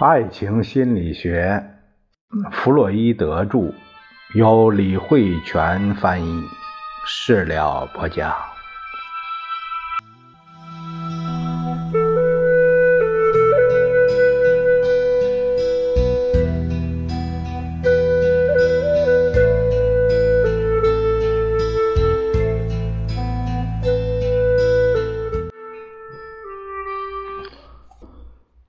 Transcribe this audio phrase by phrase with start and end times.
[0.00, 1.60] 爱情心理学，
[2.52, 3.74] 弗洛伊德著，
[4.32, 6.44] 由李慧泉翻译，
[7.04, 8.32] 事了不讲。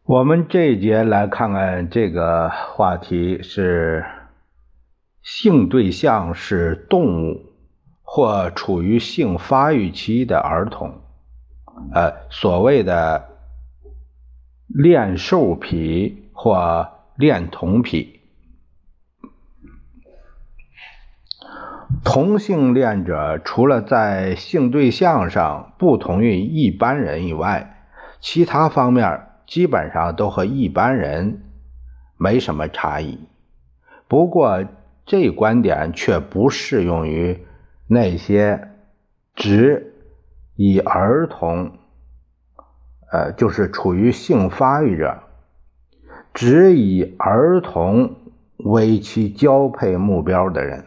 [0.10, 4.04] 我们这一节来看看这个话题是
[5.22, 7.54] 性对象是动物
[8.02, 11.00] 或处于性发育期的儿童，
[11.94, 13.24] 呃，所谓的
[14.68, 18.22] 恋兽癖或恋童癖。
[22.04, 27.86] 同性恋者除了在性对象上不同于一般人以外，
[28.20, 29.29] 其他方面。
[29.50, 31.42] 基本上都和一般人
[32.18, 33.18] 没什么差异，
[34.08, 34.64] 不过
[35.08, 37.46] 这观点却不适用于
[37.88, 38.70] 那些
[39.34, 39.96] 只
[40.56, 41.72] 以儿童，
[43.12, 45.18] 呃，就是处于性发育者，
[46.32, 48.16] 只以儿童
[48.58, 50.86] 为其交配目标的人。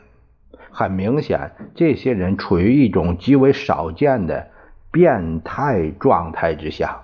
[0.71, 4.51] 很明显，这些人处于一种极为少见的
[4.93, 7.03] 变态状态之下。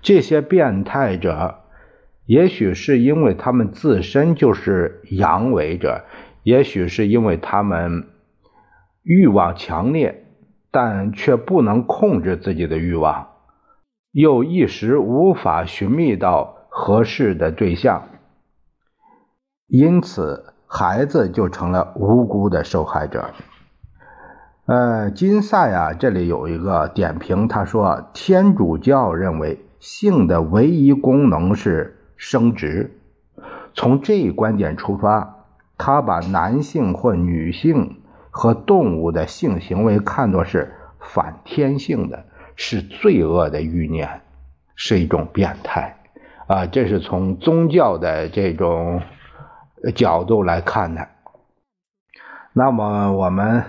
[0.00, 1.60] 这些变态者，
[2.26, 6.04] 也许是因为他们自身就是阳痿者，
[6.42, 8.08] 也许是因为他们
[9.02, 10.24] 欲望强烈，
[10.70, 13.28] 但却不能控制自己的欲望，
[14.12, 18.08] 又一时无法寻觅到合适的对象，
[19.66, 23.30] 因此孩子就成了无辜的受害者。
[24.66, 29.58] 呃，金赛啊，这里有一个点评，他说天主教认为。
[29.82, 33.00] 性的唯一功能是生殖。
[33.74, 35.44] 从这一观点出发，
[35.76, 37.96] 他把男性或女性
[38.30, 44.20] 和动物的性行为看作是反天性的，是罪恶的欲念，
[44.76, 45.96] 是一种变态。
[46.46, 49.02] 啊，这是从宗教的这种
[49.96, 51.08] 角度来看的。
[52.52, 53.64] 那么我们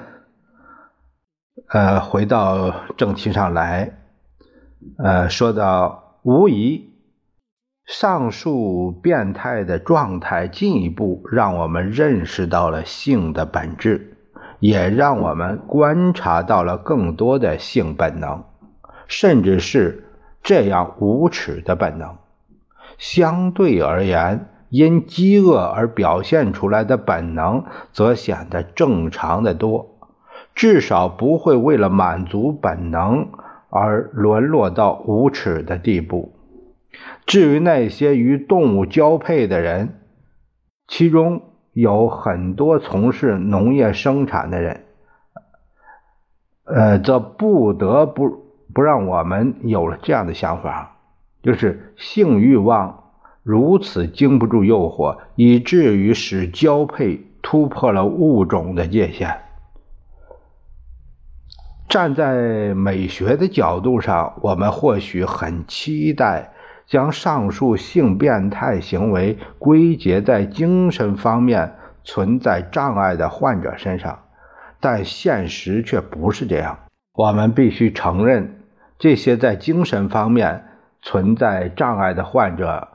[1.69, 4.00] 呃回到正题上来，
[4.97, 6.02] 呃，说到。
[6.25, 6.94] 无疑，
[7.86, 14.16] 上述变态的状态进一步让我们认识到了性的本质，
[14.62, 18.46] 也让我们观察到了更多的性本能，
[19.06, 20.06] 甚至是
[20.42, 22.16] 这样无耻的本能。
[22.97, 29.93] 相对而言，因饥饿而表现出来的本能则显得正常的多，
[30.56, 33.28] 至少不会为了满足本能。
[33.75, 36.31] 而沦落到无耻的地步。
[37.25, 40.00] 至于那些与动物交配的人，
[40.88, 44.84] 其中有很多从事农业生产的人，
[46.66, 50.97] 呃，则不得不不让我们有了这样的想法：
[51.42, 53.06] 就是性欲望
[53.42, 59.36] 如此经不住诱惑，以至于使交配突破了物种的界限。
[61.94, 66.52] 站在美学的角度上，我们或许很期待
[66.88, 74.18] 将上述性变态行为归结在精神方面存在障碍的患者身上，
[74.80, 76.80] 但现实却不是这样。
[77.14, 78.56] 我们必须承认，
[78.98, 80.64] 这些在精神方面
[81.04, 82.88] 存在障碍的患者，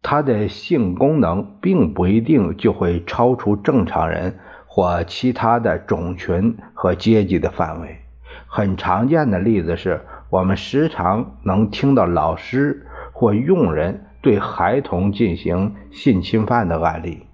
[0.00, 4.38] 他的性功能并不一定就会超出正常人。
[4.78, 7.98] 或其他的种群和阶级的范围，
[8.46, 17.24] 很常见的例子是我们时常能听到老师或佣人对孩童进行性侵犯的案例。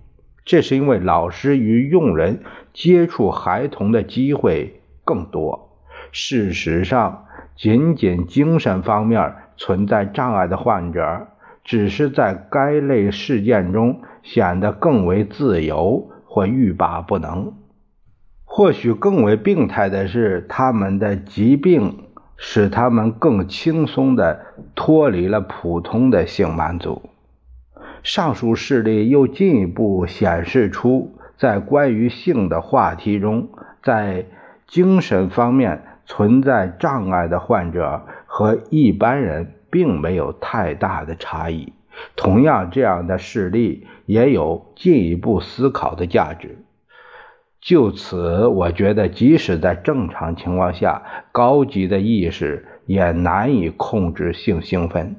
[0.46, 2.42] 这是因为老师与佣人
[2.72, 5.68] 接触孩童的机会更多。
[6.12, 11.26] 事实上，仅仅精神方面存在障碍的患者，
[11.62, 16.08] 只是在该类事件中显得更为自由。
[16.34, 17.52] 或欲罢不能，
[18.44, 24.40] 或许更为病态的是，他们的疾病使他们更轻松地
[24.74, 27.02] 脱离了普通的性满足。
[28.02, 33.48] 上述事例又进一步显示出，在关于性的话题中，
[33.80, 34.26] 在
[34.66, 41.72] 精神方面存在障碍的患者和一般人并没有太大的差异。
[42.16, 46.58] 同样，这样的事例也有进一步思考的价值。
[47.60, 51.02] 就此，我觉得，即使在正常情况下，
[51.32, 55.16] 高级的意识也难以控制性兴奋。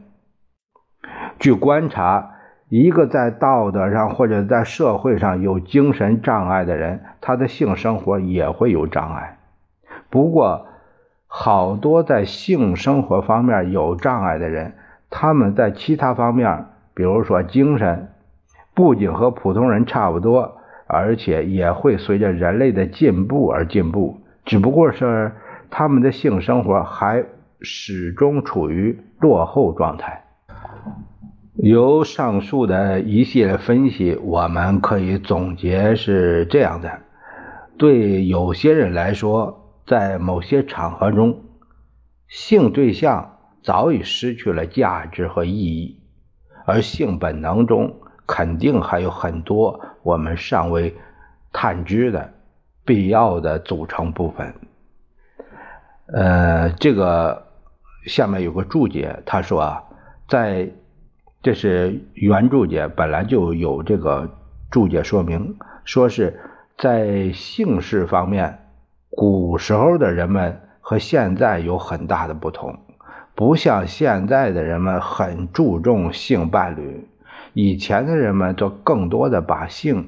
[1.39, 2.36] 据观察，
[2.69, 9.39] 一个在道德上或者在社会上有精神障碍的人，他的性生活也会有障碍。
[10.12, 10.68] 不过，
[11.25, 14.75] 好多在性生活方面有障碍的人，
[15.17, 18.09] 他们在其他方面，比如说精神，
[18.73, 20.57] 不仅和普通人差不多，
[20.88, 24.17] 而且也会随着人类的进步而进步。
[24.44, 25.31] 只不过是
[25.69, 27.23] 他们的性生活还
[27.62, 30.25] 始终处于落后状态。
[31.53, 36.91] 由上述的一系列分析，我们可以总结是这样的：
[37.77, 41.39] 对有些人来说，在某些场合中，
[42.27, 43.35] 性对象
[43.65, 46.00] 早已失去了价值和意义，
[46.65, 47.94] 而性本能中
[48.25, 50.95] 肯定还有很多我们尚未
[51.51, 52.31] 探知的
[52.85, 54.53] 必要的组成部分。
[56.13, 57.47] 呃，这个
[58.06, 59.83] 下面有个注解，他说啊，
[60.29, 60.69] 在。
[61.41, 64.27] 这是原注解，本来就有这个
[64.71, 66.39] 注解说明，说是
[66.75, 68.65] 在姓氏方面，
[69.12, 72.75] 古时候的人们和现在有很大的不同，
[73.36, 77.06] 不像现在的人们很注重性伴侣，
[77.54, 80.08] 以前的人们则更多的把性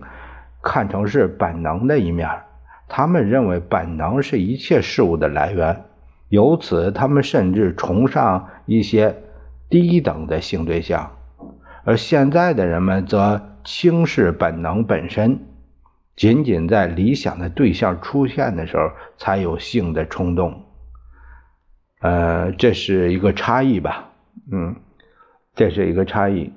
[0.63, 2.29] 看成是本能的一面，
[2.87, 5.83] 他们认为本能是一切事物的来源，
[6.29, 9.13] 由此他们甚至崇尚一些
[9.69, 11.11] 低等的性对象。
[11.83, 15.37] 而现在的人们则轻视本能本身，
[16.15, 20.63] 仅仅在理想的对象出现的时候才有性的冲动。
[21.99, 24.09] 呃，这是一个差异吧？
[24.51, 24.75] 嗯，
[25.55, 26.53] 这是一个差异，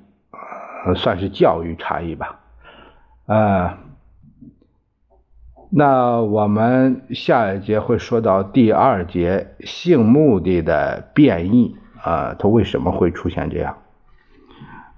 [0.95, 2.39] 算是教育差异吧。
[3.25, 3.79] 啊，
[5.69, 13.77] 那我们下一节会说到第二节性目的的变异啊，它为什么会出现这样？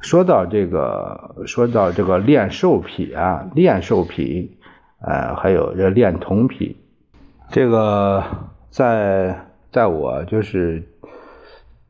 [0.01, 4.57] 说到这个，说到这个练兽癖啊，练兽癖，
[4.99, 6.75] 呃，还有这练童癖，
[7.49, 8.21] 这个
[8.69, 10.81] 在在我就是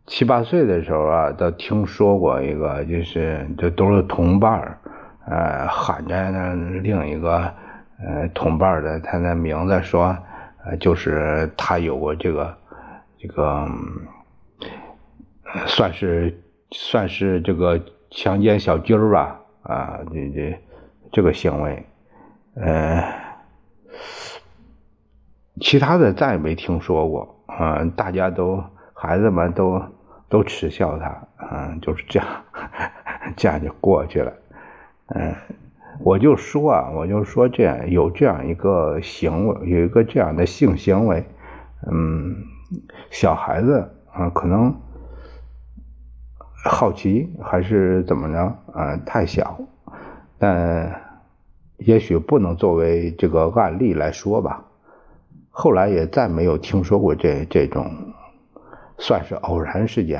[0.08, 4.80] 七八岁的时候啊，都听说过一个，就是这都是同伴儿，
[5.28, 7.54] 呃，喊着那另一个
[8.00, 10.18] 呃同伴的他的名字说，
[10.66, 12.58] 呃，就是他有过这个
[13.20, 13.68] 这个，
[15.68, 16.42] 算是
[16.72, 17.80] 算是这个。
[18.16, 20.62] 强奸小鸡儿吧，啊，这这
[21.14, 21.84] 这个行为，
[22.54, 23.04] 呃，
[25.62, 28.64] 其他的再也没听说过，啊，大家都
[28.94, 29.82] 孩子们都
[30.30, 32.28] 都耻笑他，嗯，就是这样，
[33.36, 34.34] 这样就过去了，
[35.08, 35.36] 嗯，
[36.00, 41.26] 我就说啊，我就说这样有这样一个行为，有一个这样的性行为，
[41.92, 42.36] 嗯，
[43.12, 44.76] 小孩子啊，可能。
[46.66, 48.40] 好奇还是怎么着
[48.72, 48.96] 啊？
[49.06, 49.60] 太小，
[50.40, 51.02] 但
[51.76, 54.64] 也许不能作为这个案例来说吧。
[55.56, 57.86] 后来也再没有听说过这这种，
[58.98, 60.20] 算是偶然事件。